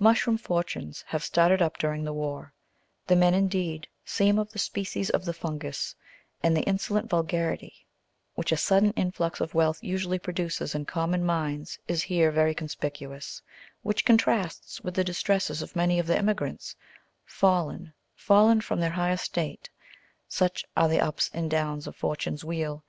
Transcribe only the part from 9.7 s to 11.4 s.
usually produces in common